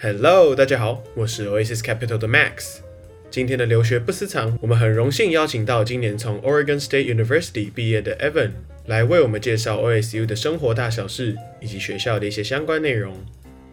[0.00, 2.78] Hello，大家好，我是 Oasis Capital 的 Max。
[3.32, 8.52] 今天的留学不私藏，我们很荣幸邀请到今年从 Oregon State University 毕业的 Evan
[8.86, 13.12] 来为我们介绍 OSU 的生活大小事以及学校的一些相关内容。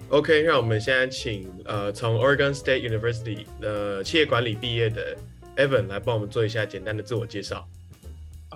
[0.10, 5.16] OK，让我们现在请呃从 Oregon State University 的企业管理毕业的
[5.56, 7.68] Evan 来帮我们做一下简单的自我介绍。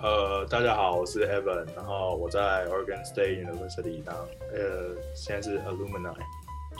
[0.02, 4.16] 呃，大家好，我是 Evan，然后我在 Oregon State University 当
[4.52, 6.16] 呃现在是 Alumni。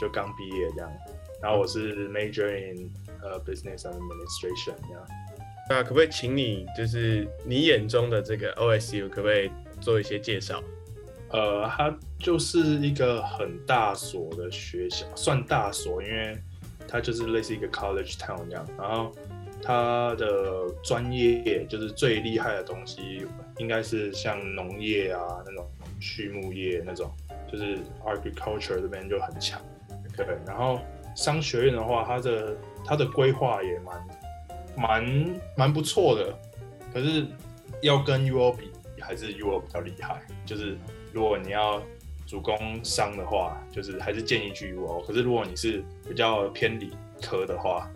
[0.01, 0.91] 就刚毕业这样，
[1.43, 2.91] 然后我是 major in
[3.23, 5.07] 呃 business administration 这样。
[5.69, 10.63] 那可不可以请你就是你眼中的这个 OSU 可不可以做一些介绍？
[11.29, 16.37] 呃，它就是一个很大所的学校，算大所，因为
[16.89, 18.67] 它就是类似一个 college town 这样。
[18.77, 19.15] 然后
[19.63, 23.25] 它的专业就是最厉害的东西，
[23.59, 25.71] 应该是像农业啊那种
[26.01, 27.13] 畜牧业那种，
[27.53, 29.61] 就是 agriculture 这边就很强。
[30.25, 30.81] 对，然后
[31.15, 34.09] 商学院的话，它的它的规划也蛮
[34.77, 36.37] 蛮蛮不错的，
[36.93, 37.27] 可是
[37.83, 40.23] 要跟 UO 比，还是 UO 比较厉害。
[40.47, 40.77] 就是
[41.13, 41.83] 如果你要
[42.27, 45.05] 主攻商的话，就是还是建议去 UO。
[45.05, 47.91] 可是如果你是比较偏理科的话，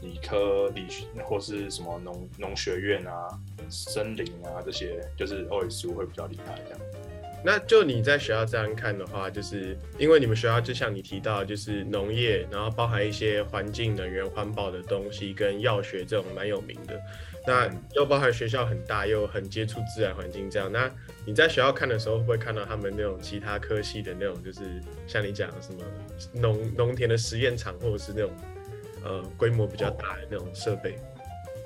[0.00, 0.86] 理科理
[1.24, 3.28] 或是什么农农学院啊、
[3.68, 6.80] 森林啊这些，就是 OSU 会比较厉害这样。
[7.46, 17.00] 那就你在学校这样看的话，就是因为你们学校就像你提到，就是农业，然后包含一些环境、能源、环保的东西，跟药学这种蛮有名的。
[17.46, 20.68] 那又包含学校很大，又很接触自然环境这样。
[20.72, 20.90] 那
[21.24, 25.84] 你在学校看的时候，会不会看到他们那种其他科系的那种，就是像你讲的什么
[26.32, 28.32] 农农田的实验场，或者是那种
[29.04, 30.96] 呃规模比较大的那种设备？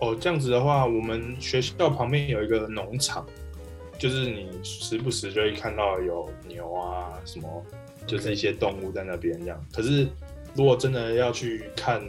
[0.03, 3.27] 哦，这样子的话，我们学校旁边有一个农场。
[4.01, 7.67] 就是你时不时就会看到有牛啊什么，
[8.07, 9.63] 就是一些动物在那边这样。
[9.73, 10.09] 可是
[10.55, 12.03] 如果真的要去看，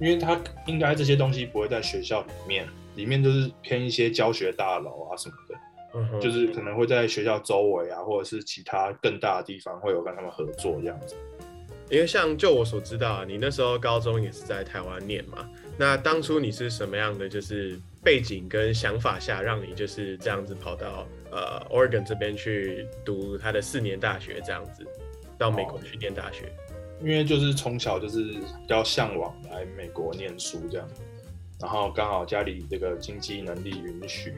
[0.00, 5.54] 因为它应该这些东西不会在学校里面，里面都是偏一些教学大楼啊什么的。
[5.94, 11.14] 嗯就是可能会在学校周围啊，或者是其他更大的地方会有跟他们合作这样子。
[11.90, 15.48] 因为像就我所知道啊，你那时候高中也是在台湾念嘛。
[15.82, 17.76] 那当初你是什么样的就是？
[18.04, 24.84] 背景跟想法下，让你就是这样子跑到呃 Oregon 这边去读他的四年大学，这样子
[25.38, 26.52] 到美国去念大学。
[27.00, 30.88] 因为就是从小就是比较向往来美国念书这样，
[31.60, 34.34] 然后刚好家里这个经济能力允许，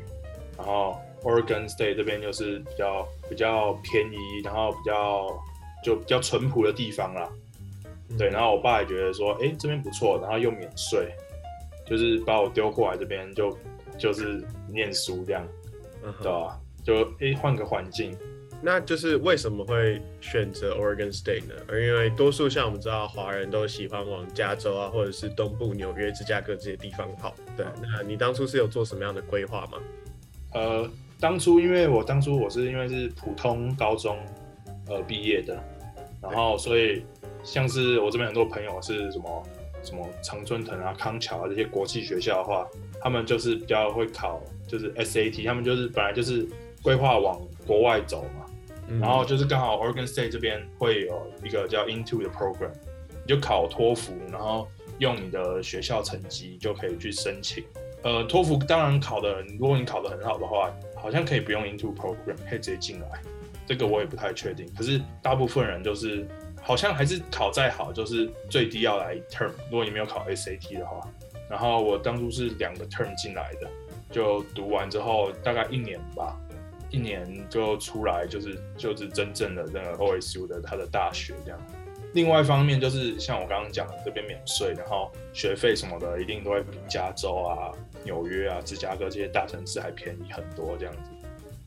[0.59, 5.43] 然后 Oregon State 这边又是比较比较便宜，然后比较
[5.82, 7.26] 就比较淳朴的地方啦。
[8.19, 11.11] 对，然后我爸也觉得说，哎，这边不错，然后又免税。
[11.87, 13.56] 就是把我丢过来这边，就
[13.99, 15.47] 就是念书这样，
[16.22, 16.59] 对吧？
[16.83, 18.15] 就诶换个环境，
[18.62, 21.55] 那就是为什么会选择 Oregon State 呢？
[21.69, 27.34] 而因为多数像我们知道，华人都喜欢往加州啊，或者是东部纽约、芝加哥这些地方跑。
[27.56, 29.78] 对，那你当初是有做什么样的规划吗？
[30.53, 34.19] 呃，当初因为我当初我是因为是普通高中
[34.89, 35.59] 呃毕业的，
[36.21, 37.03] 然后所以
[37.43, 39.43] 像是我这边很多朋友是什么。
[39.84, 42.67] 什么常春藤啊、康桥啊这些国际学校的话，
[43.00, 46.47] 他们就是比较会考，就是 SAT，他们就是本来就是
[46.83, 48.47] 规划往国外走嘛。
[49.00, 52.73] 然后就是刚好 Oregon State 这边会有一个叫 Into 的 program，
[53.09, 54.69] 你就考托福，然后
[54.99, 57.65] 用你的学校成绩就可以去申请。
[58.03, 63.09] 呃，托福当然考的，如果你考得很好的话，好像可以不用 Into program，可以直接进来。
[63.67, 66.27] 这个我也不太确定，可是大部分人就是。
[66.64, 69.50] 好像还是考再好，就是最低要来 term。
[69.70, 71.06] 如果你没有考 SAT 的话，
[71.48, 73.69] 然后我当初是两个 term 进来的，
[74.10, 76.34] 就读完之后大概一年吧，
[76.91, 81.60] 一年就出来，就是就是真正的那个 OSU 的他的大学这样。
[82.14, 87.72] 另外一方面就是像我刚刚讲的，这边免税，然后学费什么的一定都会比加州啊、
[88.04, 91.10] 纽约啊、芝加哥这些大城市还便宜很多这样子。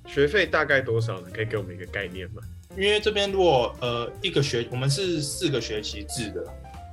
[0.08, 1.28] 学费大概多少呢？
[1.34, 2.42] 可以给我们一个概念吗？
[2.78, 6.44] 因为这边如果呃一个学，我们是四个学期制的，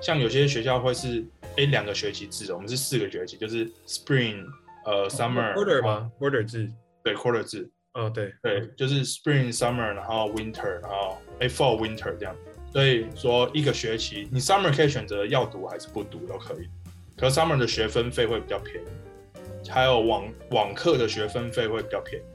[0.01, 1.23] 像有些学校会是
[1.57, 4.47] 诶两个学期制的，我们是四个学期，就是 spring
[4.87, 6.73] 呃 summer quarter 吗？quarter 制，
[7.03, 12.35] 对 quarter 制，哦对对，就是 spring summer，然后 winter，然后诶 fall winter 这样，
[12.73, 16.69] 所以说一个学期你 summer 可以选择要读还是不读都可以，
[17.15, 22.34] 可 summer 的学分费会比较便宜，还有网网课的学分费会比较便宜。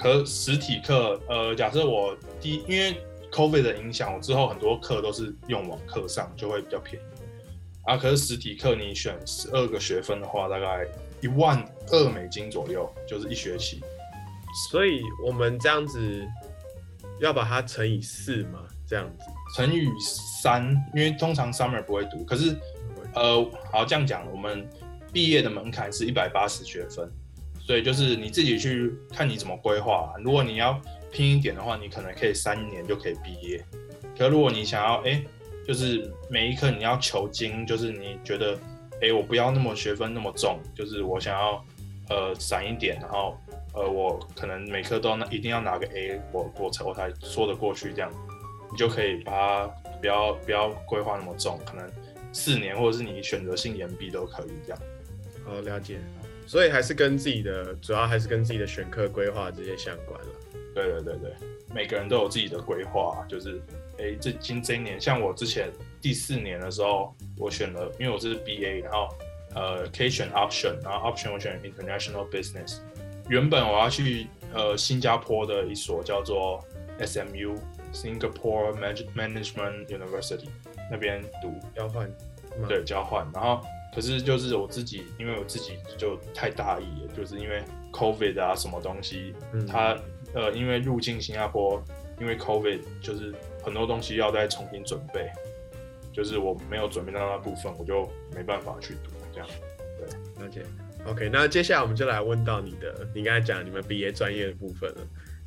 [0.00, 2.96] 可实体课，呃，假设我第因为
[3.30, 7.04] COVID 的影响，我之后很多课都是用网课上，就会比较便宜。
[7.84, 10.86] 啊，可是实体课你选十二个学分的话，大概
[11.20, 13.82] 一万二美金左右，就是一学期。
[14.70, 16.26] 所以我们这样子
[17.20, 19.24] 要把它乘以四嘛，这样子。
[19.54, 19.86] 乘以
[20.42, 22.56] 三，因为通常 summer 不会读，可是
[23.14, 24.66] 呃，好这样讲，我们
[25.12, 27.10] 毕业的门槛是一百八十学分，
[27.70, 30.12] 所以就是你自己去看你怎么规划。
[30.24, 30.76] 如果你要
[31.12, 33.64] 拼一点的话，你可能可以三年就可以毕业。
[34.18, 35.22] 可如果你想要哎，
[35.64, 38.58] 就是每一科你要求精，就是你觉得
[39.00, 41.64] 哎，我不要那么学分那么重，就是我想要
[42.08, 43.38] 呃散一点，然后
[43.72, 48.10] 呃我可能每科都一定要拿个 A，我我才我才说得过去这样。
[48.72, 49.66] 你就可以把它
[50.00, 51.88] 不要不要规划那么重，可能
[52.32, 54.82] 四年或者是你选择性延毕都可以这样。
[55.44, 56.00] 好，了解。
[56.50, 60.26] 所以还是跟自己的主要还是跟自己的选课规划这些相关了。
[60.74, 61.32] 对对对对，
[61.72, 63.62] 每个人都有自己的规划，就是
[63.98, 65.70] 哎，这今这一年，像我之前
[66.02, 69.08] 第四年的时候，我选了，因为我是 BA，然后
[69.54, 72.78] 呃可以选 option，然后 option 我选 international business。
[73.28, 76.60] 原本我要去呃新加坡的一所叫做
[76.98, 77.56] SMU。
[77.92, 78.72] Singapore
[79.16, 80.48] Management University
[80.92, 82.08] 那边读交换，
[82.68, 83.60] 对交换，然后
[83.94, 89.34] 可是就是我自己，因为我自己就太大意了，就是因为 COVID 啊什么东西，
[89.66, 89.98] 他
[90.32, 91.82] 呃因为入境新加坡，
[92.20, 95.28] 因为 COVID 就是很多东西要再重新准备，
[96.12, 99.48] 就是我没有准备到那部分，我就没办法去读这样。
[99.98, 100.62] 对，了解。
[101.06, 105.00] OK，那接下来我们就来问到你的，你刚才讲你们毕业专业的部分了。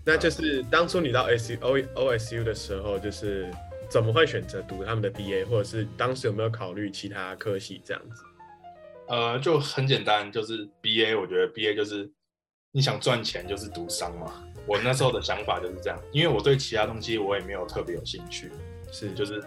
[0.04, 3.50] 那就是当初你到 S U O O S U 的时候，就是
[3.88, 8.24] 怎么会选择读他们的 B A，或者是当时有没有考虑其他科系这样子？
[9.08, 12.12] 呃，就很简单，就是 B A，我觉得 B A 就是
[12.72, 14.44] 你想赚钱就是读商嘛。
[14.66, 18.52] 我那时候的想法就是这样，因为我对其他东西我也没有特别有兴趣，
[18.92, 19.44] 是就是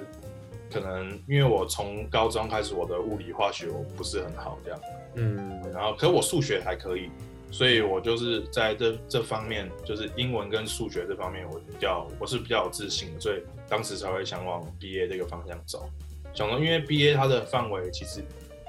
[0.70, 4.80] 可能因为我从高中开始我的物理化学我不是很好这样，
[5.14, 7.10] 嗯，然后可是我数学还可以。
[7.48, 15.88] 所以我就是在这这方面，就是英文跟数学这方面，我比较我是比较有自信的，所以当时才会想往 BA 这个方向走。
[16.34, 18.20] 想说，因为 BA 它的范围其实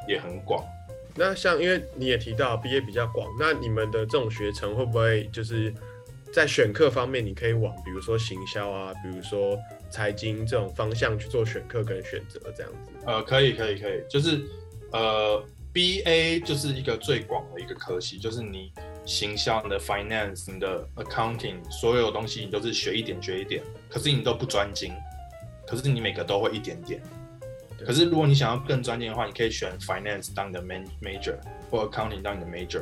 [0.07, 0.63] 也很广。
[1.17, 5.73] 那像因为你也提到 BA 比较广，那你们的这种学程会不会就是
[6.31, 9.57] 在选课方面，你可以往比如说行销啊，比如说
[9.89, 12.91] 财经这种方向去做选课跟选择这样子？
[13.05, 14.41] 呃，可以，可以，可以，就是
[14.91, 15.43] 呃。
[15.73, 18.71] B A 就是一个最广的一个科系，就是你
[19.05, 24.91] 行销、你的 finance、你的 accounting，所有东西你都是学一点学一点，可是你都不专精，
[25.67, 26.99] 可是你每个都会一点点。
[27.85, 31.35] 可是如果你想要更专业的话，你可以选 finance 当你的 main major，
[31.69, 32.81] 或 accounting 当你的 major，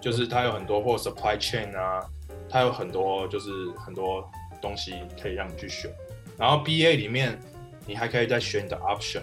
[0.00, 2.04] 就是它有很多或 supply chain 啊，
[2.48, 4.28] 它有很多就是很多
[4.60, 5.90] 东西可以让你去选。
[6.36, 7.38] 然后 B A 里面
[7.86, 9.22] 你还可以再选你的 option。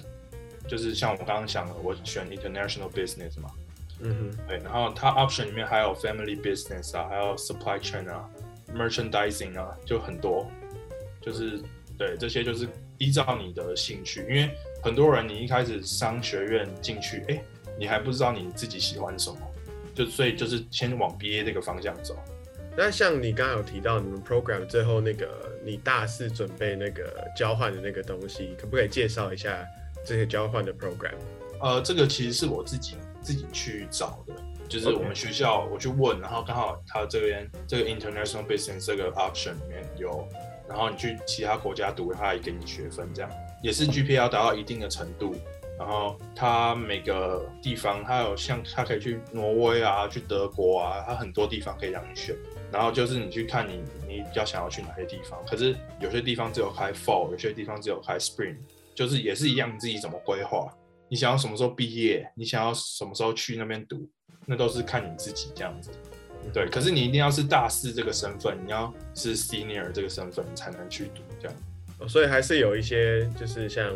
[0.67, 3.49] 就是像我刚刚讲的，我选 international business 嘛，
[3.99, 8.29] 嗯哼，对，然后它 option 里面还有 family business 啊，还有 supply chain 啊
[8.73, 10.49] ，merchandising 啊，就很多，
[11.19, 11.59] 就是
[11.97, 12.69] 对这些就是
[12.99, 17.43] 依照你的兴趣，因为很多人你一开始商学院进去，哎，
[17.77, 19.37] 你还不知道你自己喜欢什么，
[19.93, 22.17] 就所以就是先往 BA 这个方向走。
[22.75, 25.27] 那像你刚刚有提到你们 program 最后那个
[25.63, 29.65] 你大四准备那个交换的那个东西，可不可以介绍一下？
[30.03, 31.13] 这些交换的 program，
[31.61, 34.33] 呃，这个其实是我自己自己去找的，
[34.67, 40.27] 就是我们学校我去问，然后刚好他这边这个 international business 这个 option 里面有，
[40.67, 43.29] 然后你去其他国家读，他也给你学分，这样
[43.61, 45.35] 也是 GPA 要达到一定的程度，
[45.77, 52.35] 然后他每个地方他有像他可以去挪威啊，去德国啊，他很多地方可以让你选，
[52.71, 58.57] 然后就是你去看你你比较想要去哪些地方，可是有些地方只有开 fall，有些地方只有开 spring。
[58.93, 60.69] 就是也是一样，你自己怎么规划？
[61.07, 62.29] 你想要什么时候毕业？
[62.35, 64.07] 你想要什么时候去那边读？
[64.45, 65.89] 那都是看你自己这样子。
[66.53, 71.23] 对，可是你一定要是大四这个身份，你要是 senior 这个身份，你才能去读。
[72.07, 73.91] 所以还是有一些就是像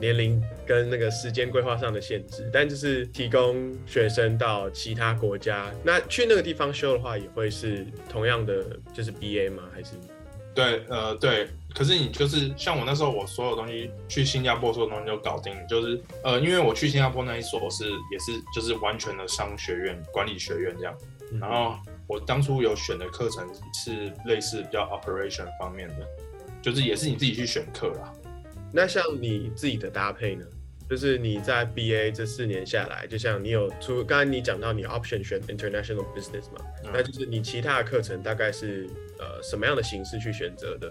[0.00, 8.64] 年龄跟那个时间规划上的限制，但就是提供学生到其他国家，那去那个地方修的话，也会是同样的
[8.94, 9.64] 就是 BA 吗？
[9.74, 9.90] 还是？
[10.54, 11.48] 对，呃，对。
[11.74, 20.96] 可是你就是像我那时候，我所有东西去新加坡所有东西都搞定，就是呃，因为我去新加坡那一所是也是就是完全的商学院、管理学院这样。
[21.38, 21.76] 然后
[22.06, 25.96] 我当初有选的课程是类似比较 operation 方面的，
[26.62, 28.12] 就是也是你自己去选课啦。
[28.72, 30.44] 那像你自己的搭配呢？
[30.90, 38.88] 就是你在 BA 这四年下来，就像你有出刚才你讲到你 option 选 international business 嘛，那就是你其他的课程大概是
[39.18, 40.90] 呃什么样的形式去选择的？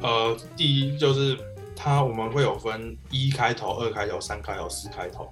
[0.00, 1.36] 呃，第一就是
[1.74, 5.28] 它我们会有分一开头、二开头、三开头、四开头，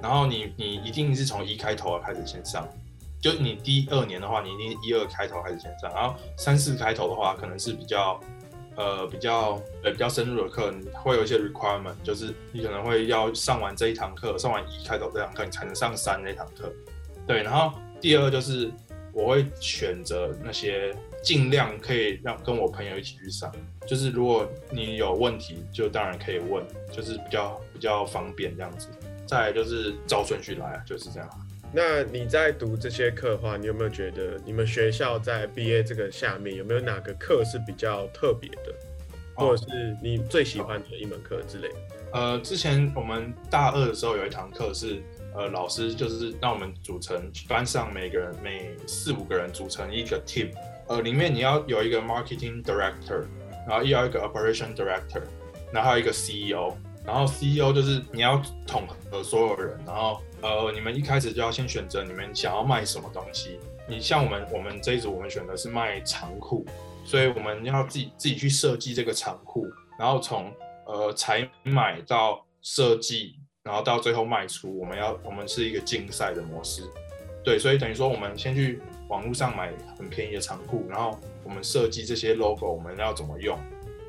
[0.00, 2.68] 然后你你一定是从一开头开始先上，
[3.20, 8.20] 就你第二年的话，你一定一二开头开始先上，然后三四开头的话，可能是比较
[8.76, 16.72] 呃比较呃比较深入的课，你会有一些 requirement，就是你可能会要上完这一堂课，上完一开头这堂课，你才能上三那堂课。
[17.26, 18.70] 对，然后第二就是
[19.12, 23.52] 我会选择那些尽量可以让跟我朋友一起去上，
[23.86, 28.88] 就是如果你有问题，就当然可以问，就是比较比较方便这样子。
[29.26, 31.28] 再就是照顺序来，就是这样。
[31.72, 38.74] 那你在读这些课的话，你有没有觉得你们学校在 BA 这个下面有没有哪个课是比较特别的，
[39.34, 41.68] 或者是你最喜欢的一门课之类？
[42.12, 45.00] 呃，之前我们大二的时候有一堂课是，
[45.32, 50.50] 呃，老师就是让我们组成班上每个人每四五个人组成一个 team，
[50.88, 53.22] 呃，里面你要有一个 marketing director，
[53.68, 55.22] 然后又要一个 operation director，
[55.72, 56.74] 然后还有一个 CEO。
[57.04, 63.58] 然后 CEO 就是你要统合所有人，然后呃，你们一开始就要先选择你们想要卖什么东西。
[63.88, 66.64] 你像我们，我们这一组我们选的是卖长裤，
[67.04, 69.66] 所以我们要自己自己去设计这个长裤，
[69.98, 70.52] 然后从
[70.86, 76.84] 呃采买到设计，然后到最后卖出，我们要我们是一个竞赛的模式。
[77.42, 83.58] 对，所以等于说我们先去网络上买很便宜的长裤，然后我们设计这些 logo 我们要怎么用，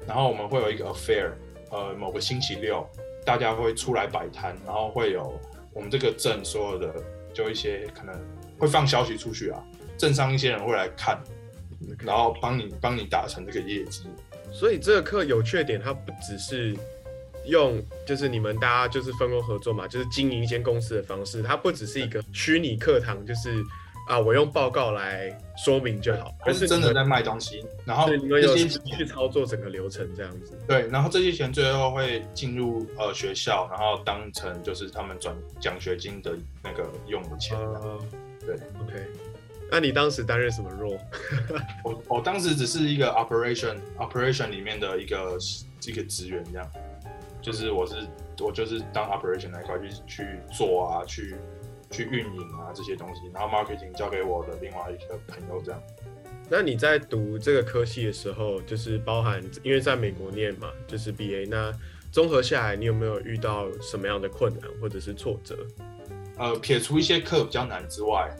[0.05, 1.31] 然后我们会有一个 affair。
[1.71, 2.85] 呃，某个星期六，
[3.25, 5.39] 大家会出来摆摊，然后会有
[5.73, 6.93] 我们这个镇所有的，
[7.33, 8.13] 就一些可能
[8.59, 9.63] 会放消息出去啊，
[9.97, 11.21] 镇上一些人会来看，
[12.03, 14.03] 然后帮你帮你达成这个业绩。
[14.51, 16.75] 所以这个课有缺点，它不只是
[17.45, 23.63] 用，就是你们大家就是分工合作嘛，就是经营一间公司的方式，它不只是一个虚拟课堂，就是。
[24.11, 27.63] 啊，我用报告来说明就好，还是真的在卖东西。
[27.85, 30.59] 然后你们有去操作整个流程这样子。
[30.67, 37.57] 对，然后这些钱最后会进入呃学校，然后当成就是他们转奖学金的那个用的钱。
[38.45, 39.07] 对，OK。
[39.71, 40.99] 那你当时担任什么 role？
[41.85, 45.37] 我我当时只是一个 operation operation 里面的一个
[45.85, 46.69] 一个职员这样，
[47.41, 47.95] 就是我是
[48.41, 51.33] 我就是当 operation 那块去去做啊去。
[51.91, 55.81] 去运营啊这些东西，然后 marketing 交给我的另外一个朋友这样。
[56.49, 61.47] 那你在读这个科系的时候，就是包含因为在美国念嘛，就是 BA。
[61.47, 61.71] 那
[62.11, 65.57] 综合下来，你有没有遇到什么样的困难或者是挫折？
[66.37, 68.35] 呃，撇除一些课比较难之外，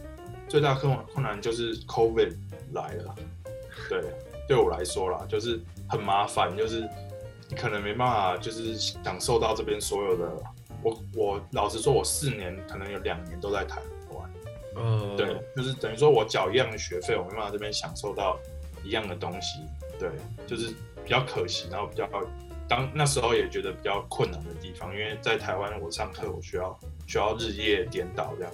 [0.47, 2.33] 最大困困难就是 COVID
[2.73, 3.15] 来了。
[3.87, 4.01] 对，
[4.47, 6.81] 对我来说啦，就是很麻烦，就是
[7.47, 10.43] 你可能没办法，就是享受到这边所有的。
[10.83, 14.31] 我我老实说，我四年可能有两年都在台湾，
[14.75, 18.39] 嗯，对，就是等于说我缴一样的学费，我没办法这边享受到
[18.83, 19.59] 一样的东西，
[19.99, 20.09] 对，
[20.47, 20.73] 就是
[21.03, 22.09] 比较可惜，然后比较
[22.67, 28.53] 当那时候也觉得比较困难的地方，因为在台湾我上课我需要需要日夜颠倒这样，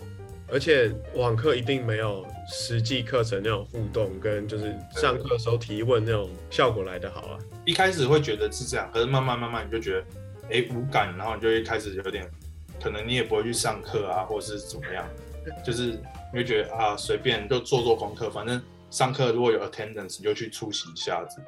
[0.49, 7.39] 而且网课一定没有实际课程那种互动跟就是上课的时候提问那种效果来得好啊。
[7.65, 10.03] 一开始会觉得是这样，可是慢慢慢慢你就觉得。
[10.51, 12.29] 哎，无感，然后你就会开始有点，
[12.81, 15.05] 可能你也不会去上课啊，或者是怎么样，
[15.63, 15.99] 就是
[16.31, 21.41] 你会觉得啊，随便就做做功课，反正上课如果有 attendance，你就去出席一下子。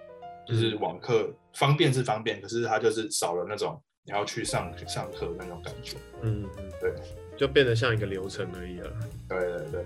[0.45, 5.95] 就是网课方便是方便，可是它就是少了那种你要去上上课那种感觉。
[6.23, 6.91] 嗯嗯，对，
[7.37, 8.91] 就变得像一个流程而已了。
[9.27, 9.85] 对对对。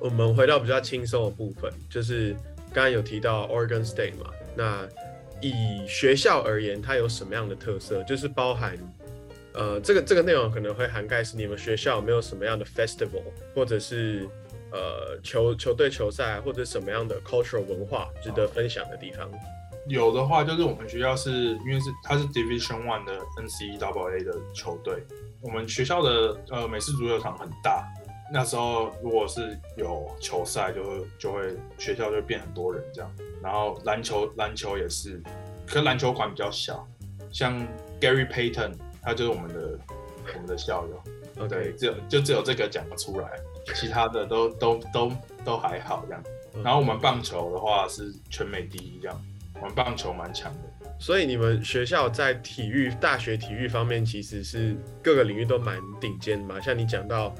[0.00, 2.34] 我们回到比较轻松的部分，就是
[2.72, 4.88] 刚才有提到 Oregon State 嘛，那。
[5.42, 8.02] 以学校而言，它有什么样的特色？
[8.04, 8.78] 就是包含，
[9.52, 13.22] 呃，这个这个内容可能会涵盖是你们学校有没有什么样的 festival，
[13.54, 14.28] 或者是
[14.70, 19.28] 呃球球队球赛，或者什么样的 cultural 文化值得分享的地方。
[19.88, 25.02] 有的话，就是我们学校是因为是它是 Division One 的 NCAA 的球队，
[25.40, 27.84] 我们学校的呃美式足球场很大，
[28.32, 33.12] 那时候如果是有球赛，就会就会学校就会变很多人这样。
[33.42, 35.22] 然后篮球，篮球也是，
[35.66, 36.88] 可篮球馆比较小，
[37.30, 37.60] 像
[38.00, 38.72] Gary Payton，
[39.02, 39.78] 他就是我们的
[40.34, 43.28] 我们的校友，对，只有就只有这个讲得出来，
[43.74, 45.12] 其他的都都都
[45.44, 46.22] 都还好这样。
[46.64, 49.22] 然后我们棒球的话是全美第一这样，
[49.56, 50.88] 我们棒球蛮强的。
[50.98, 57.34] 所以你们学校在体育大学体育方面其实是各个领域都蛮顶尖的嘛，像你讲到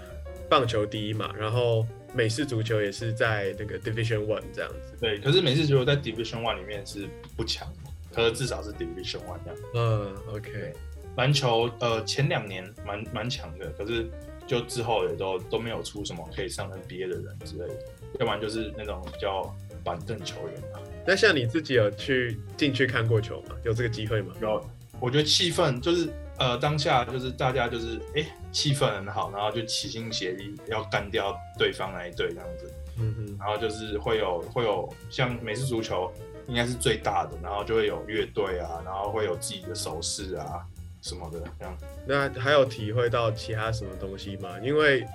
[0.53, 1.87] 棒球第一嘛，然后。
[2.15, 4.95] 美式足球也是在那个 Division One 这样子。
[5.01, 9.59] 对，可是美式足球在 Division One 里面是不强的，可是至少是 Division One 这样。
[9.75, 10.75] 嗯，OK。
[11.17, 14.11] 篮球呃前两年蛮蛮强的，可是
[14.47, 17.75] 就之后也都都没有出什么可以上 NBA 的人之类的，
[18.21, 19.43] 要不然就是那种比较
[19.83, 20.81] 板凳球员嘛。
[21.07, 23.57] 那像你自己有去进去看过球吗？
[23.65, 24.35] 有这个机会吗？
[24.43, 24.63] 有。
[25.01, 36.13] 我觉得气氛就是呃当下就是大家就是哎气氛很好，然后就齐心协力要干掉对方那一队这样子，嗯哼，然后就是会有会有像美式足球
[36.49, 40.65] 应该是最大的，然后就会有乐队啊，然后会有自己的手势啊
[41.01, 41.77] 什么的这样。
[42.07, 44.59] 那还有体会到其他什么东西吗？
[44.61, 45.07] 因为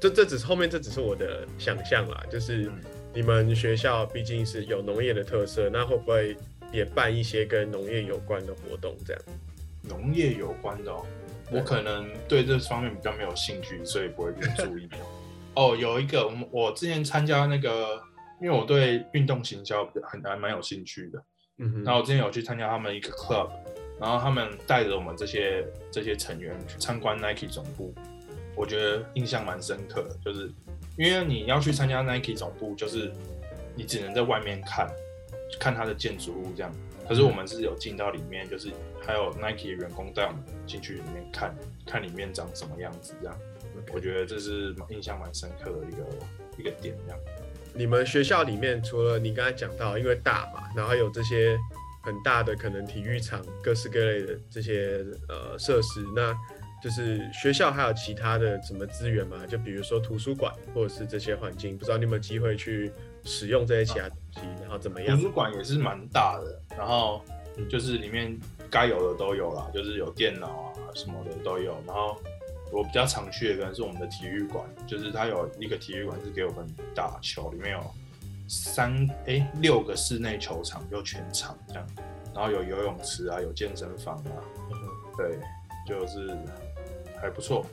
[0.00, 2.80] 这这只是后面这只是我的想象啦，就是嗯
[3.12, 6.36] 你们学校毕竟是有农业的特色，那会不会
[6.72, 8.96] 也办一些跟农业有关的活动？
[9.04, 9.22] 这样？
[9.82, 11.04] 农业有关的、哦，
[11.50, 14.88] 我可能对这方面比较没有兴趣，所以不会去注意。
[15.54, 18.00] 哦，有一个，我们我之前参加那个，
[18.40, 21.22] 因为我对运动行销很还蛮有兴趣的，
[21.58, 23.50] 嗯哼，然后我之前有去参加他们一个 club，
[23.98, 27.92] 然后他们带着我们这些这些成员去参观 Nike 总部，
[28.54, 30.50] 我觉得印象蛮深刻的，就是
[30.96, 33.12] 因为你要去参加 Nike 总部，就是
[33.74, 34.88] 你只能在外面看，
[35.58, 36.72] 看它的建筑物这样。
[37.10, 38.70] 可是我们是有进到里面，就是
[39.04, 41.52] 还有 Nike 的员工带我们进去里面看，
[41.84, 43.36] 看里面长什么样子这样。
[43.92, 46.04] 我觉得这是印象蛮深刻的一个
[46.56, 47.18] 一个点这样。
[47.74, 51.58] 你们学校里面除了你刚才讲到，因为大嘛，然后有这些
[52.00, 56.32] 很大的可能体育场，各式各类的这些呃设施，那
[56.82, 59.44] 就是学校还有其他的什么资源吗？
[59.46, 62.90] 就比如说图书馆或者是这些环境，不知道你有没有机会去
[63.24, 65.24] 使用这些其他东西，然后怎么样图？
[65.24, 67.22] 书馆也是蛮大的，然后
[67.56, 68.38] 嗯就是里面
[68.70, 71.76] 该有的都有啦，就是有电脑啊什么的都有。
[71.86, 72.16] 然后
[72.72, 77.84] 我比较常去的可能是我们的体育馆，就是它有一个体育馆是给我们打球，里面有
[78.48, 81.86] 三哎六个室内球场，就全场这样，
[82.34, 84.40] 然后有游泳池啊，有健身房啊，
[85.16, 85.38] 对，
[85.86, 86.28] 就是
[87.20, 87.66] 还不错。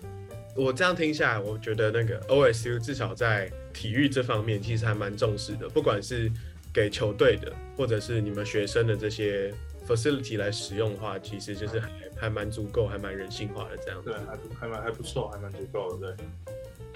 [0.56, 6.32] 我这样听下来，我觉得那个 OSU 至少在体育这方面其实还蛮重视的，不管是
[6.74, 9.54] 给球队的，或者是你们学生的这些
[9.88, 11.89] facility 来使用的话，其实就是还
[12.22, 14.16] 还蛮足够，还蛮人性化的这样子对，。
[14.25, 16.12] 还还蛮还不错，还蛮足够的。
[16.13, 16.25] 对，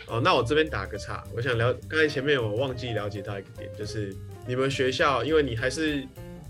[0.08, 4.12] 哦，那我这边打个岔，我想了，刚才前面我忘记了解到一个点，就是
[4.48, 6.04] 你们学校，因为你还是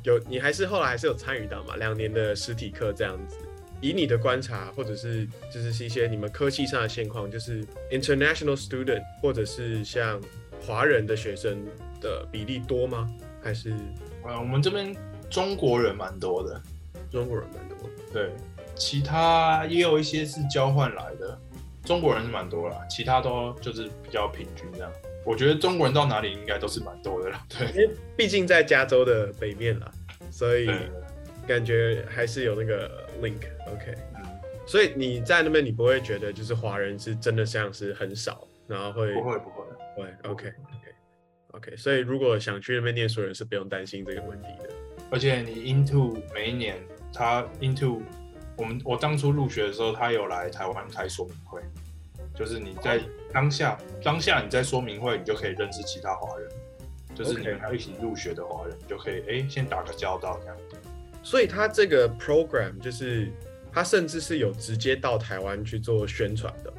[0.04, 3.36] 有，你还是后来还是有参与到嘛，两年的实体课这样子。
[3.82, 10.22] 以你的观察，或者是就是一些你们科技上的现况，就是 international student 或者是像
[10.66, 11.66] 华人的学生
[12.00, 13.10] 的比例多吗？
[13.44, 13.74] 还是
[14.24, 14.96] 呃，我们这边
[15.30, 16.62] 中国人蛮多的，
[17.10, 18.14] 中国人蛮多的？
[18.14, 18.30] 对，
[18.76, 21.40] 其他也有一些是交换来的，
[21.84, 24.92] 中国人是蛮多啦，其他都就是比较平均这样。
[25.26, 29.92] 我觉得中国人到哪里应该都是蛮多的啦，对因为毕竟在加州的北面啦，
[30.30, 30.76] 所以对，
[31.48, 33.42] 感觉还是有那个 link。
[33.68, 33.96] OK。
[34.16, 34.24] 嗯，
[34.66, 40.54] 所以你在那边，你不会觉得就是华人是真的像是很少，然后会不会不会，会 OK OK
[41.54, 44.70] OK，所以如果想去那边念书的人是不用担心这个问题的。
[45.10, 46.78] 而且你 Into 每一年
[47.14, 48.02] 他 Into
[48.56, 51.62] 我们我当初入学的时候，他有来台湾开说明会，
[52.34, 53.02] 就是你在
[53.34, 56.50] 当下当下你在说明会，你就可以认识其他华人，
[57.14, 60.58] 就是你们要一起入学的华人，你就可以哎先打个交道这样。
[61.24, 63.32] 所以他这个 program 就是
[63.72, 66.74] 他甚至是有直接到台湾去做宣传的。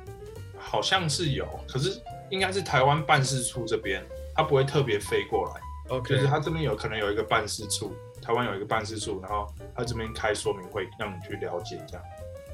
[0.59, 2.01] 好像是有，可是
[2.31, 4.03] 应该是台湾办事处这边，
[4.35, 5.61] 他不会特别飞过来
[5.95, 12.03] ，OK，就是他这边有可能有一个办事处，台湾有一个办事处，然后他这边开说明会让你去了解一下。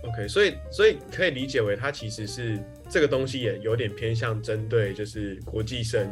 [0.03, 6.09] OK，所以所以可以理解为他其实是这个东西也有点偏向针对就是国际生，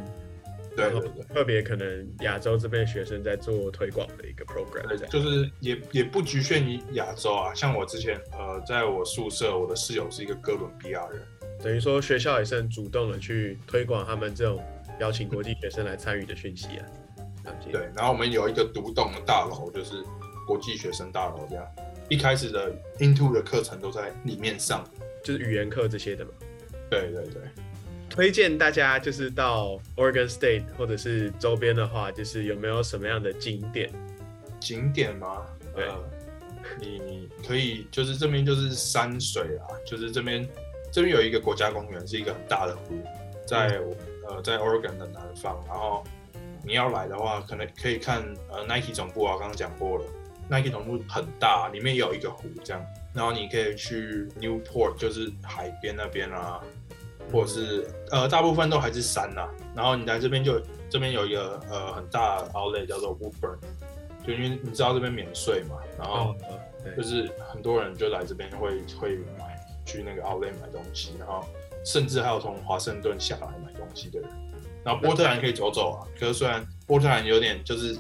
[0.77, 1.25] 对对对。
[1.35, 11.21] 特别可能亚洲这边学生在做推广的一个 program 就是也也不局限于亚洲啊，像我之前呃，在我宿舍，我的室友是一个哥伦比亚人，
[11.63, 14.63] 等于说学校也是很主动的去推广他们这种
[15.01, 16.87] 邀请国际学生来参与的讯息啊。
[17.71, 20.03] 对，然后我们有一个独栋的大楼，就是
[20.47, 21.65] 国际学生大楼这样。
[22.09, 24.85] 一开始的 Into 的课程都在里面上，
[25.25, 26.31] 就是语言课这些的嘛。
[26.91, 27.43] 对对对，
[28.09, 33.91] 推荐大家就是到 Oregon State 或者是周边的话，就是有没有什么样的景点？
[34.61, 35.47] 景点吗？
[35.75, 36.05] 对呃，
[36.81, 40.49] 你你可以就是这边就是山水啊，就是这边
[40.91, 42.95] 这边有一个国家公园，是一个很大的湖，
[43.47, 43.79] 在、
[44.27, 45.63] 呃在 Oregon 的南方。
[45.69, 46.03] 然后
[46.65, 50.05] 你要来的话，可能可以看呃 Nike 总部啊，刚刚讲过了
[50.49, 52.85] ，Nike 总部很大，里面有一个湖这样。
[53.15, 56.61] 然后你可以去 Newport，就是海边那边啊，
[57.33, 63.59] 或者是呃大部分都还是山呐、然后你来这边就这边有一个呃很大的 outlet 叫做 Woodburn。
[64.27, 66.35] 就因为你知道这边免税嘛，然后
[66.97, 71.45] 就，是很多人就来这边会会买去那个 Outlet 买东西，然后
[71.85, 74.29] 甚至还有从华盛顿下来买东西的人。
[74.83, 77.97] 然后波特兰可以走走啊，可是虽然波特兰有点就是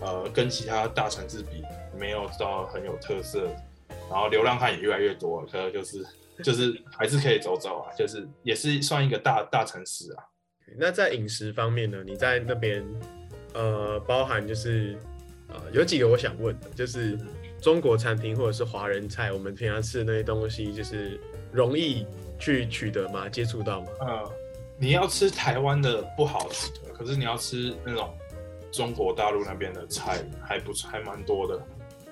[0.00, 1.62] 呃跟其他大城市比
[1.96, 3.44] 没有到很有特色，
[4.10, 6.06] 然然后流浪汉也越来越多了，可是就是
[6.42, 10.24] 就是还是可以走走啊，就是也是算一个大大城市啊。
[10.78, 12.02] 那在饮食方面呢？
[12.06, 12.82] 你在那边
[13.52, 14.96] 呃，包含就是
[15.48, 17.18] 呃，有几个我想问的，就是
[17.60, 21.20] 中国餐厅或者是华人菜，我们平常吃的那些东西，就是
[21.52, 22.06] 容易
[22.38, 23.28] 去取得吗？
[23.28, 23.88] 接触到吗？
[24.00, 24.32] 呃，
[24.78, 28.10] 你要吃台湾的不好取得，可是你要吃那种
[28.70, 31.62] 中国大陆那边的菜还不错，还蛮多的。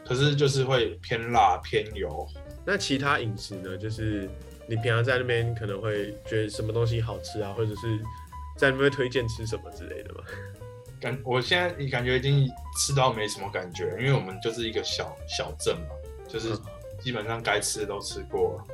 [0.04, 2.26] 可是就是会偏辣偏油。
[2.70, 3.76] 那其他饮食呢？
[3.76, 4.30] 就是
[4.68, 7.98] 你平常在那边可能会觉得什么东西好吃啊，或者是
[8.56, 10.20] 在那边推荐吃什么之类的吗？
[11.00, 15.88] 感我现在感觉已经吃到没什么感觉，因为我们就是一个小小镇嘛，
[16.28, 16.56] 就是
[17.02, 18.64] 基本上该吃的都吃过了。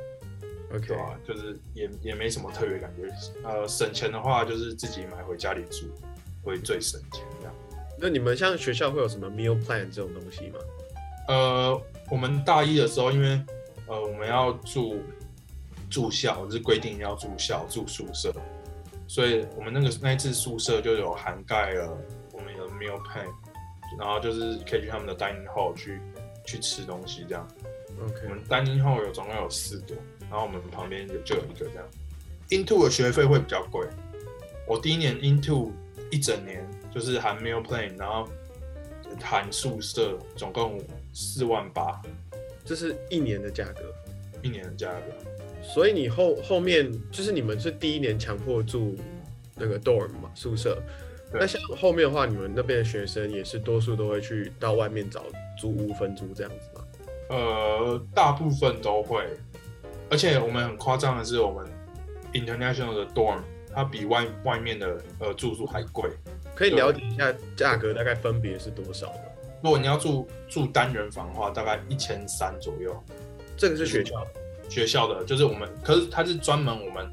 [0.75, 3.09] OK，对啊，就是也也没什么特别感觉。
[3.43, 5.87] 呃，省钱的话就是自己买回家里煮，
[6.43, 7.55] 会最省钱这样。
[7.97, 10.59] 那你们像学校会有什么 meal plan 这种东西吗？
[11.29, 11.81] 呃，
[12.11, 13.41] 我们大一的时候，因为
[13.87, 15.01] 呃我们要住
[15.89, 18.33] 住校，就是规定要住校住宿舍，
[19.07, 21.97] 所以我们那个那一次宿舍就有涵盖了
[22.33, 23.27] 我们有 meal plan，
[23.97, 25.99] 然后就是可以去他们的 dining hall 去
[26.45, 27.47] 去吃东西这样。
[27.97, 29.95] 我 OK，们 dining hall 有总共有四个，
[30.29, 31.85] 然后我们旁边有就有一个这样。
[32.49, 33.87] Into 的学费会比较贵，
[34.67, 35.71] 我第一年 Into
[36.11, 38.27] 一整年就是含 meal plan，然后
[39.21, 40.79] 含宿舍，总共
[41.13, 42.01] 四万八
[42.67, 43.93] 这是一年的价格，
[44.41, 45.05] 一年的价格。
[45.63, 48.95] 所以你后后面就是你们是第一年强迫住
[49.55, 50.77] 那个 dorm 嘛宿舍，
[51.33, 55.23] 那像后面的话，你们那边的学生也是多数都会去到外面找
[55.57, 56.85] 租屋分租这样子吗？
[57.29, 59.25] 呃，大部分都会，
[60.09, 61.65] 而且我们很夸张的是，我们
[62.33, 63.39] international 的 dorm
[63.73, 66.09] 它比外外面的呃住宿还贵。
[66.55, 69.19] 可以了解一下价格大概分别是多少吗？
[69.63, 72.95] 如果你要住住单人房的话，大概一千三左右。
[73.55, 74.25] 这个是学校。
[74.69, 77.09] 学校的就是我们，可是它是专门我们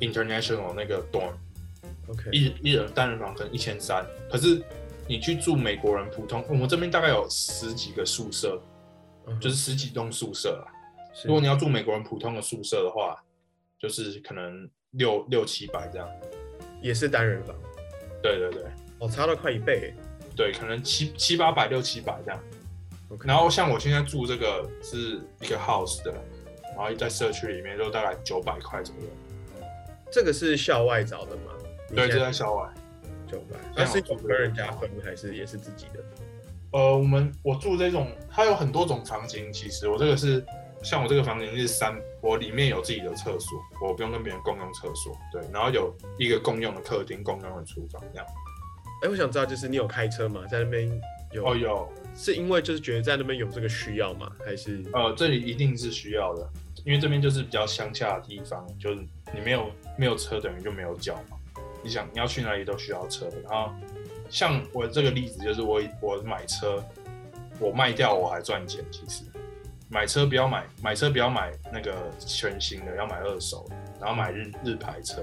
[0.00, 4.60] international 那个 dorm，，OK，一一人单人房可能一千三，可是
[5.06, 8.60] 你去住美国人普通，我们这边大概有十几个宿舍，
[9.26, 10.66] 嗯就是十几栋宿舍啊。
[11.24, 13.16] 如果你要住美国人普通的宿舍的话，
[13.78, 16.08] 就是可能六六七百这样。
[16.82, 17.54] 也是单人房，
[18.20, 18.64] 对对对。
[18.98, 19.74] 哦，差了快一倍。
[19.74, 19.94] 耶
[20.38, 22.40] 对，可能七七八百六七百这样。
[23.24, 26.12] 然后像我现在住这个是一个 house 的，
[26.76, 29.66] 然后在社区里面就大概九百块左右。
[30.12, 31.52] 这个是校外找的吗？
[31.88, 32.72] 对，这这在校外。
[33.26, 36.00] 九百，那是有跟人家分还是也是自己的？
[36.70, 39.52] 呃，我们我住这种，它有很多种房型。
[39.52, 40.42] 其实我这个是，
[40.82, 45.18] 像我这个房型是三，我里面有自己的厕所，我不用跟别人共用厕所。
[45.32, 48.26] 对，然后有一个共用的客厅、共用的厨房这样。
[49.02, 50.44] 哎，我想知道，就是你有开车吗？
[50.50, 50.90] 在那边
[51.32, 51.46] 有？
[51.46, 54.30] 哦，有，是因为就是觉得在那边有这个需要吗？
[54.44, 56.48] 还是呃，这里一定是需要的，
[56.84, 58.96] 因为这边就是比较乡下的地方，就是
[59.32, 61.36] 你没有没有车等于就没有脚嘛。
[61.80, 63.72] 你想你要去哪里都需要车，然后
[64.28, 66.84] 像我这个例子就是我我买车，
[67.60, 68.84] 我卖掉我还赚钱。
[68.90, 69.22] 其实
[69.88, 75.22] 买车不要买买车不要买那个全新的，要买二手的，然后买日日牌车。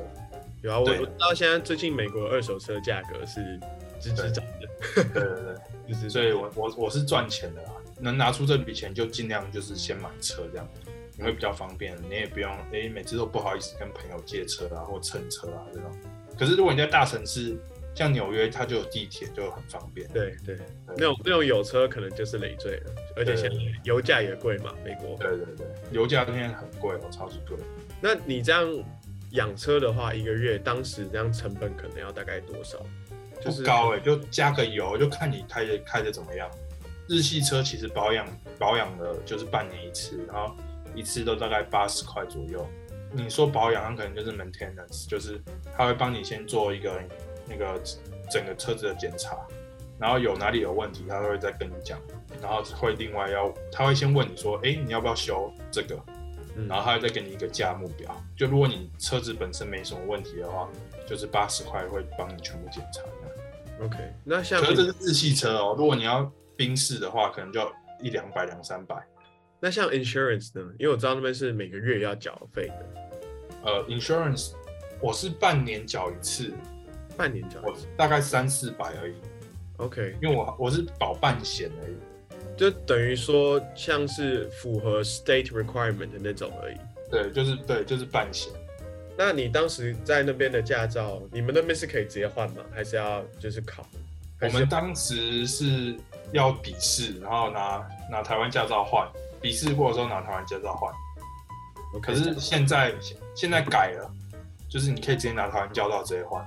[0.65, 0.79] 有啊？
[0.79, 3.59] 我对我知道现在最近美国二手车价格是
[3.99, 5.55] 直直涨的，对对对，
[5.87, 10.67] 就是所以我我我是赚钱的啦，能拿出这笔钱就尽量就是先买车这样，
[11.17, 15.91] 你会比较方便，你也不用诶、每次都不好意思跟朋友借车啊或蹭车啊这种。
[16.37, 17.55] 可是如果你在大城市，
[17.93, 20.05] 像纽约，它就有地铁，就很方便。
[20.09, 20.57] 对对，
[20.97, 25.15] 那种那种有车可能就是累赘了，而且现在油价也贵嘛，美国。
[25.17, 27.57] 对对对，油价现在很贵哦，超级贵。
[28.01, 28.67] 那你这样
[29.35, 32.79] 养车的话，一个月当时这样成本可能要大概多少？
[33.41, 36.49] 就是不高哎、就加个油，就看你开的开的怎么样。
[37.07, 38.25] 日系车其实保养
[38.57, 40.55] 保养的就是半年一次，然后
[40.95, 42.67] 一次都大概八十块左右。
[43.11, 45.39] 你说保养，它可能就是 maintenance，就是
[45.77, 46.99] 他会帮你先做一个
[47.47, 47.79] 那个
[48.31, 49.37] 整个车子的检查，
[49.99, 51.99] 然后有哪里有问题，他会再跟你讲，
[52.41, 55.95] 然后会另外要他会先问你说，哎、你要不要修这个？
[56.55, 58.15] 嗯然后他会再给你一个价目表。
[58.35, 60.69] 就如果你车子本身没什么问题的话，
[61.07, 63.85] 就是八十块会帮你全部检查一下。
[63.85, 68.95] OK，那像可是这是日系车哦，如果你要宾士的话，可能就要一两百、两三百。
[69.59, 70.65] 那像 insurance 呢？
[70.79, 72.85] 因为我知道那边是每个月要缴费的，
[73.63, 74.53] 呃，insurance
[75.01, 76.53] 我是半年缴一次，
[77.17, 77.75] 半年缴我。
[77.97, 79.15] 大概三四百而已
[79.77, 81.95] ，OK，因为我我是保半险而已。
[82.57, 86.77] 就等于说像是符合 state requirement 的那种而已。
[87.11, 88.51] 对，就是对，就是半险。
[89.17, 92.63] 那你当时在那边的驾照，你们那边是可以直接换吗？
[92.73, 93.85] 还是要就是考？
[94.41, 95.95] 我们当时是
[96.33, 99.07] 要笔试，然后拿拿台湾驾照换，
[99.41, 100.93] 笔试过的时候拿台湾驾照换。
[102.01, 102.93] 可是现在
[103.33, 104.11] 现在改了，
[104.67, 106.45] 就是你可以直接拿台湾驾照直接换。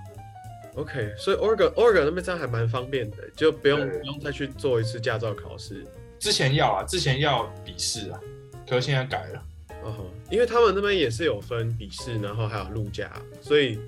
[0.75, 5.85] OK，所以 Oregon Oregon 那边这样还蛮方便的，就不用不用再去做一次驾照考试。
[6.19, 8.21] 之前要啊，之前要笔试啊，
[8.69, 9.43] 可是现在改了。
[9.85, 13.79] 哦吼，因为他们那边也是有分笔试，然后还有路驾，所以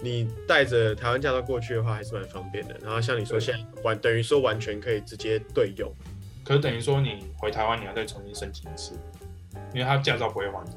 [0.00, 2.74] 你带着台湾驾照过去的话，还是蛮方便的。
[2.82, 5.94] 然后像你说现在完等于说完全可以直接对用。
[6.42, 8.94] 可是等于说你回台湾你要再重新申请一次，
[9.74, 10.70] 因为他驾照不会还你。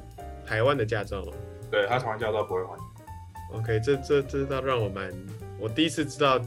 [0.46, 1.32] 台湾的驾照嘛
[1.70, 2.82] 对他台湾驾照不会还你。
[3.54, 5.12] ，OK，这这这倒让我蛮，
[5.58, 6.40] 我第一次知道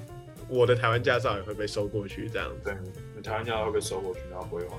[0.47, 2.65] 我的台湾驾照也会被收过去这样子。
[2.65, 2.73] 对，
[3.15, 4.77] 你台湾驾照会被收过去，然后不会还。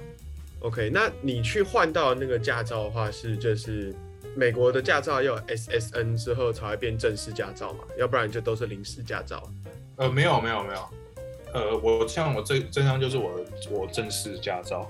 [0.60, 3.94] OK，那你去换到那个驾照的话，是就是
[4.34, 9.42] 美国的驾照要有 SSN 之后才会变正式驾照嘛，要不然就都是临时驾照。
[9.96, 10.88] 呃，没有没有没有，
[11.52, 14.88] 呃，我像我这这张就是我的我正式驾照，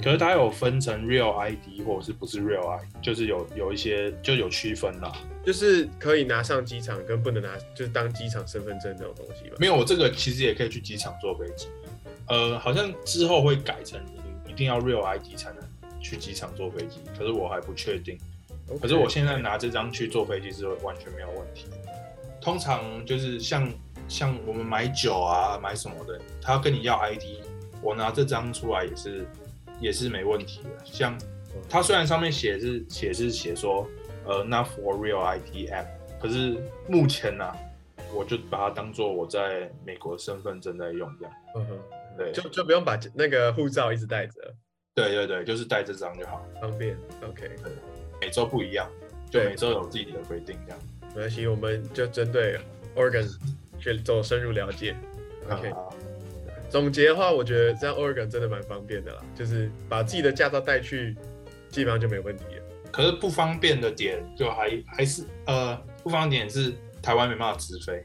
[0.00, 5.12] 可是它有分成 Real ID 或者是不是 Real ID，就是有有一些就有区分啦。
[5.44, 9.56] 就是可以拿上机场，跟不能拿，就是当机场身份证这种东西吧。
[9.58, 11.66] 没有，我这个其实也可以去机场坐飞机。
[12.28, 15.62] 呃，好像之后会改成你一定要 Real ID 才能
[16.00, 18.16] 去机场坐飞机，可是我还不确定。
[18.80, 21.66] 可是我现在拿这张去坐飞机是完全没有问题。
[22.40, 23.70] 通常就是像
[24.08, 27.22] 像我们买酒啊买什么的，他要跟你要 ID，
[27.82, 29.26] 我拿这张出来也是
[29.82, 30.70] 也是没问题的。
[30.84, 31.18] 像
[31.68, 33.86] 它虽然上面写是写是写说
[34.24, 35.86] 呃 not for real ID app，
[36.18, 36.56] 可是
[36.88, 37.44] 目前呢、
[38.14, 41.34] 我就把它当做我在美国身份证在用这样。
[41.56, 41.78] 嗯哼，
[42.16, 44.32] 对，就就不用把那个护照一直带着，
[44.94, 46.46] 对对对，就是带这张就好。
[46.60, 46.96] 方便。
[47.28, 47.50] OK，
[48.20, 48.88] 每周不一样，
[49.28, 50.78] 就每周有自己的规定这样。
[51.08, 52.58] 没关系，我们就针对
[52.94, 53.28] Oregon
[53.78, 54.96] 去做深入了解。
[55.50, 55.76] OK，啊
[56.72, 61.14] 总结的话，我觉得这样 Oregon 真的蛮方便的啦，就是把自己的驾照带去，
[61.68, 62.62] 基本上就没问题了。
[62.90, 68.02] 可是不方便的点就还还是呃不方便点是台湾没办法直飞，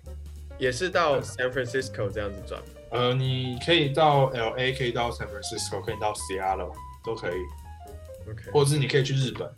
[0.59, 2.61] 也是到 San Francisco 这样子转。
[2.91, 6.73] 呃，你可以到 L A，可以到 San Francisco，可以到 Seattle
[7.05, 7.39] 都可以
[8.29, 9.49] ，OK，或者是你可以去日本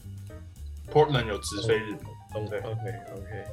[0.91, 2.03] ，Portland 有直飞日本。
[2.31, 2.81] 懂对 OK
[3.15, 3.45] OK。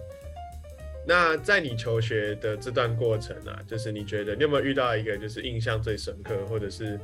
[1.07, 6.99] 那在你求学的这段过程啊，就是你觉得你有没有遇到一个就是印象最深刻，或者是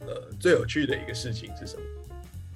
[0.00, 1.82] 呃最有趣的一个事情是什么？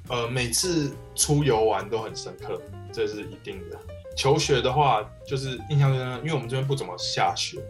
[0.09, 3.79] 呃，每次出游玩都很深刻，这是一定的。
[4.17, 7.61] 求学的话，就是印象深刻，因为我们这边不怎么下雪，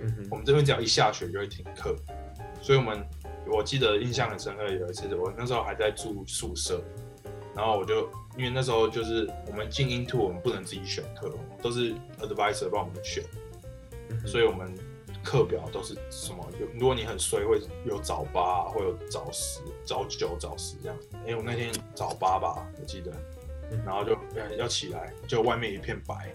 [0.00, 1.94] 嗯哼我们这边只要一下雪就会停课，
[2.60, 3.06] 所以我们
[3.46, 4.64] 我记得印象很深刻。
[4.64, 6.82] 有一次我那时候还在住宿舍，
[7.54, 11.32] 然后我就因为那时候就是我们进 into 我们不能自己选课，
[11.66, 13.24] 都是 advisor 帮我们选，
[14.10, 14.72] 嗯所以我们
[15.24, 20.96] 课表都是什么有，如果你很衰会有早八，会有早十、早九、早十这样。
[21.26, 23.10] 哎、我那天早八吧，我记得，
[23.72, 26.32] 嗯然后就呃要起来，就外面一片白，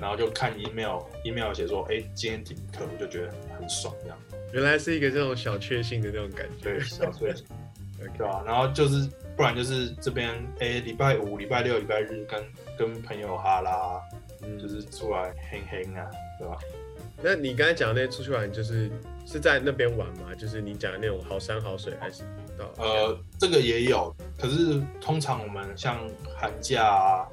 [0.00, 4.18] 然后就看 email，email 写说，哎、今天停课，我就觉得很爽这样。
[4.54, 6.64] 原来是一个这种小确幸的那种感觉。
[6.64, 7.34] 对，小碎
[7.98, 9.06] 对 OK，吧、然后就是
[9.36, 12.42] 不然就是这边，哎、礼拜五、礼拜六、礼拜日跟
[12.78, 14.00] 跟朋友哈拉，
[14.42, 16.58] 嗯就是出来嘿嘿啊，对吧？
[17.22, 18.90] 那你刚才讲的那些出去玩，就是
[19.24, 20.34] 是在那边玩吗？
[20.36, 22.22] 就是你讲的那种好山好水，还是
[22.58, 26.00] 到呃，这个也有，可是通常我们像
[26.36, 27.26] 寒假啊，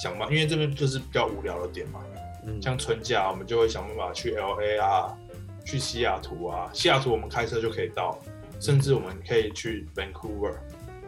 [0.00, 2.04] 想办，因为这边就是比较无聊的点嘛，
[2.46, 5.18] 嗯像春假我们就会想办法去 L A 啊，
[5.64, 8.18] 去西雅图啊，西雅图我们开车就可以到，
[8.60, 10.54] 甚至我们可以去 Vancouver，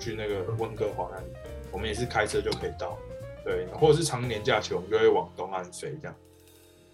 [0.00, 1.26] 去那个温哥华那里，
[1.70, 2.98] 我们也是开车就可以到，
[3.44, 6.16] 对，或者是常年假期我们就会往东岸飞这样。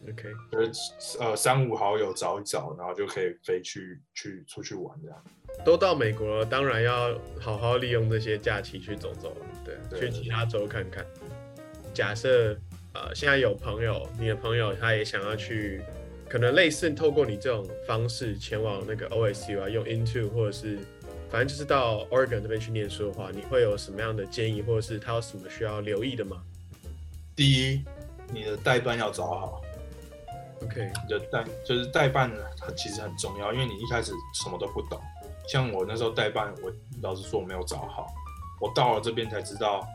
[0.09, 5.25] OK，就是呃三五好友找一找，然后就可以飞去去出去玩这样。
[5.65, 11.05] 都到美国了，当然要好好利用这些假期去走走了，对，对去其他州看看。
[11.93, 12.57] 假设
[12.95, 15.83] 呃现在有朋友，你的朋友他也想要去，
[16.29, 20.79] 可能类似透过你这种方式前往那个 OSU 啊，用 Into 或者是
[21.31, 26.43] 反正就是到 Oregon 这边去念书的话，你会有什么样的建议，或者是他有什么需要留意的吗
[27.37, 27.85] 第一，
[28.33, 29.62] 你的代办要找好。
[30.62, 35.01] ？OK，你的代就是代办，它其实很重要，因为你一开始什么都不懂。
[35.49, 38.09] 像我那时候代办，我老实说我没有找好，
[38.61, 39.87] 我到了这边才知道，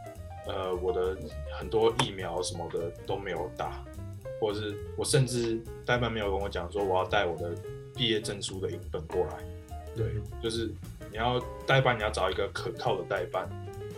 [0.48, 1.15] 呃，我的
[1.60, 3.84] 很多疫苗什么的都没有打，
[4.41, 7.54] 或者是我甚至代办没有跟我讲说我要带我的
[7.93, 9.38] 毕业证书的影本过来。
[9.95, 10.08] 对，
[10.41, 10.74] 就是
[11.15, 13.47] 你要代办，你要找一个可靠的代办，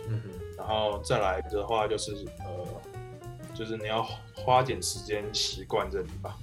[0.08, 2.64] 嗯哼，然后再来的话就是呃，
[3.52, 6.36] 就是你要花点时间习惯这里吧。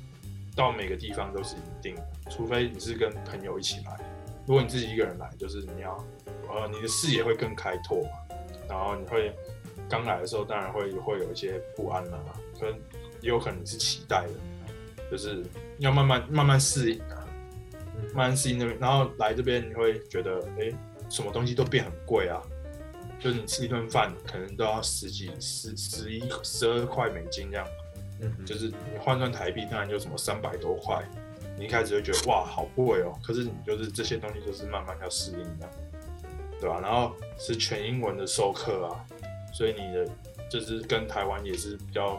[0.54, 3.98] 到每个地方都是一定的，除非你是跟朋友一起来，
[4.46, 5.96] 如果你自己一个人来，就是你要
[6.50, 8.10] 呃你的视野会更开拓嘛，
[8.68, 9.34] 然后你会
[9.90, 12.20] 刚来的时候当然会会有一些不安啦、
[12.60, 12.74] 可能
[13.22, 15.42] 也有可能你是期待的，就是
[15.78, 17.15] 要慢慢慢慢适应啊，
[18.14, 20.76] 慢慢适应那边，然后来这边你会觉得哎、诶
[21.10, 22.42] 什么东西都变很贵啊，
[23.20, 27.68] 就是你吃一顿饭可能都要十几十十一十二块美金这样。
[28.22, 31.04] 嗯，就是你换算台币，当然就什么三百多块，
[31.58, 35.70] 你一开始会觉得哇好贵哦，可是你就是这些东西都是慢慢要适应的，
[36.62, 36.80] 对吧？
[36.82, 39.06] 然后是全英文的授课啊，
[39.54, 40.08] 所以你的
[40.50, 42.18] 就是跟台湾也是比较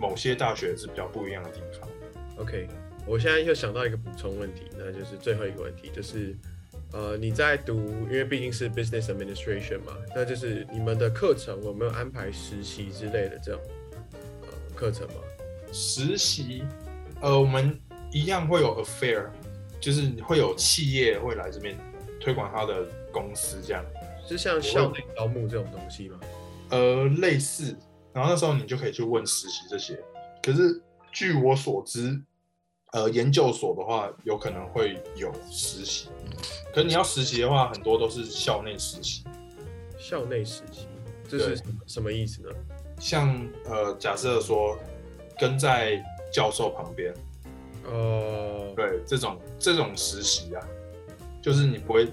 [0.00, 1.88] 某些大学是比较不一样的地方。
[2.36, 2.66] OK，
[3.06, 6.36] 我现在又想到一个补充问题，那就是最后一个问题，就是
[6.92, 7.76] 呃你在读，
[8.10, 13.60] 因为毕竟是 business administration 嘛，那就是你们的课程有没有安排实习之类的这种
[14.42, 15.14] 呃课程吗？
[15.72, 16.64] 实习，
[17.20, 17.78] 呃，我们
[18.12, 19.28] 一样会有 affair，
[19.80, 21.76] 就是会有企业会来这边
[22.20, 23.84] 推广他的公司这样。
[24.26, 26.20] 是像校内招募这种东西吗？
[26.68, 27.76] 呃，类似，
[28.12, 29.98] 然后那时候你就可以去问实习这些。
[30.40, 32.20] 可是据我所知，
[32.92, 36.08] 呃，研究所的话有可能会有实习，
[36.74, 39.22] 可是你要实习的话，很多都是校内实习。
[39.96, 40.88] 校内实习，
[41.28, 42.48] 这是什么意思呢？
[42.98, 44.76] 像呃，假设说
[45.38, 47.14] 跟在教授旁边，
[47.90, 50.66] 呃、对这种这种实习啊，
[51.40, 52.08] 就是你不会，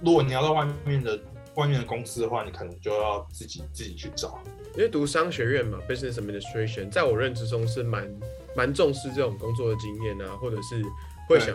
[0.00, 1.18] 如果你要到外面的
[1.56, 4.38] 外面的公司的话，你可能就要自己自己去找。
[4.76, 8.08] 因为读商学院嘛，business administration，在我认知中是蛮
[8.56, 10.82] 蛮重视这种工作的经验啊，或者是
[11.28, 11.54] 会想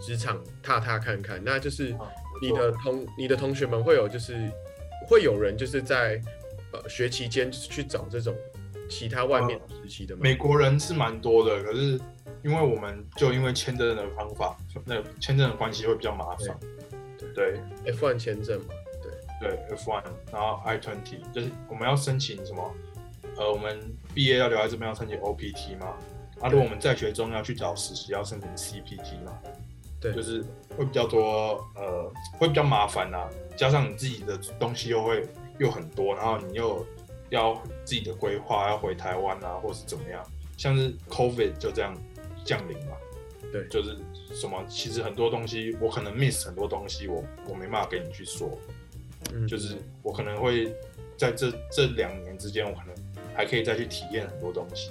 [0.00, 1.42] 职场踏踏看看。
[1.44, 2.08] 那就是啊
[2.40, 4.50] 你的同你的同学们会有就是
[5.08, 6.20] 会有人就是在
[6.72, 8.34] 呃学期间就是去找这种
[8.88, 10.20] 其他外面实习的吗？
[10.22, 11.98] 美国人是蛮多的，可是
[12.42, 16.56] 因为我们就因为签证的方法，那签证的关系会比较麻烦。
[17.34, 18.74] 对 F1 签证嘛，
[19.40, 22.74] 对，对 F1，然后 I twenty，就是我们要申请什么？
[23.36, 23.78] 呃，我们
[24.14, 25.94] 毕业要留在这边要申请 OPT 嘛。
[26.40, 29.38] 啊，如果我们在学中要去找实习，要申请 CPT 嘛。
[29.98, 30.44] 对就是
[30.76, 35.26] 会比较多，呃，会比较麻烦啦、加上你自己的东西又会
[35.58, 36.84] 又很多，然后你又
[37.30, 40.22] 要自己的规划，要回台湾啊，或是怎么样，
[40.58, 41.96] 像是 COVID 就这样
[42.44, 42.94] 降临嘛，
[43.50, 43.96] 对就是
[44.34, 48.50] 什么，其实很多东西我可能 miss 很多东西，我我没办法跟你去说，
[49.32, 50.70] 嗯，就是我可能会
[51.16, 52.94] 在这这两年之间，我可能
[53.34, 54.90] 还可以再去体验很多东西，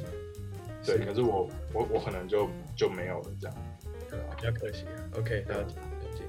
[0.86, 3.58] 对，可是我我我可能就就没有了这样，
[4.10, 5.18] 对啊比较可惜啊。
[5.18, 6.24] OK，了解了解。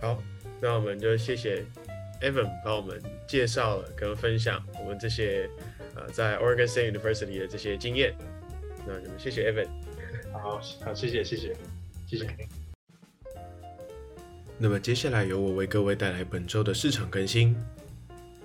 [0.00, 0.22] 好，
[0.60, 1.64] 那我们就谢谢
[2.22, 5.50] Evan 帮我们介绍了跟分享我们这些
[5.94, 8.14] 呃在 Oregon State University 的这些经验。
[8.86, 9.66] 那我们谢谢 Evan。
[10.32, 11.54] 好好，谢谢谢谢
[12.06, 12.26] 谢谢。
[14.58, 17.56] 那么接下来由我为各位带来本周的市场更新。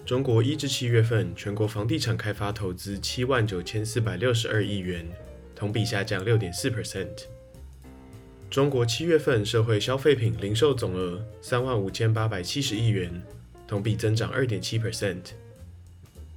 [0.05, 5.07] 中国一至七月份全国房地产开发投资七万九千四百六十二亿元，
[5.63, 7.23] 同比下降六点四 percent。
[8.49, 13.23] 中国七月份社会消费品零售总额三万五千八百七十亿元，
[13.65, 15.21] 同比增长二点七 percent。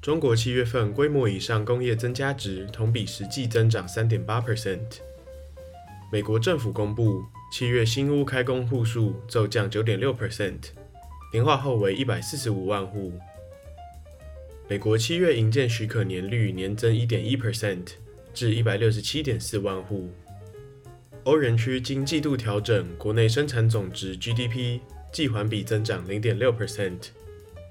[0.01, 5.01] 中国七月份规模以上工业增加值同比实际增长三点八 percent。
[6.13, 10.69] 美国政府公布，七月新屋开工户数骤降九点六 percent，
[11.33, 13.13] 年化后为一百四十五万户。
[14.69, 17.95] 美国七月营建许可年率年增一点一 percent，
[18.37, 20.11] 至一百六十七点四万户。
[21.25, 24.79] 欧元区经季度调整，国内生产总值 GDP
[25.11, 26.99] 季环比增长零点六 percent，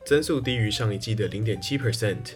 [0.08, 2.32] 增速低于上一季的零点七 percent。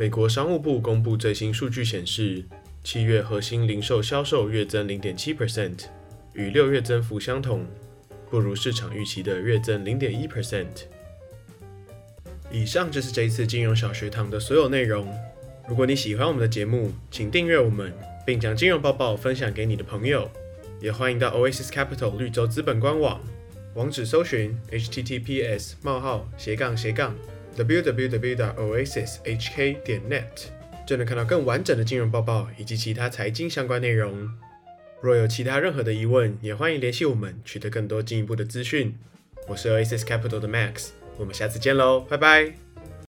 [0.00, 2.44] 美国商务部公布最新数据显示，
[2.82, 5.84] 七月核心零售销售月增零点七 percent，
[6.32, 7.64] 与六月增幅相同，
[8.28, 10.66] 不如市场预期的月增零点一 percent。
[12.50, 15.08] 以上就是这一次金融小学堂的所有内容。
[15.70, 17.94] 如果你喜欢我们的节目，请订阅我们，
[18.26, 20.28] 并将金融报报分享给你的朋友。
[20.80, 23.20] 也欢迎到 Oasis Capital 绿洲资本官网，
[23.74, 27.14] 网址搜寻 https: 冒号斜杠斜杠
[27.56, 28.50] www.oasishk
[29.82, 30.24] 点 net，
[30.84, 34.28] 就能看到更完整的金融报报以及其他财经相关内容。
[35.00, 38.96] 若有其他任何的疑问，也欢迎联系我们，取得更多进一步的资讯。
[39.46, 42.69] 我是 Oasis Capital 的 Max，我们下次见喽，拜拜。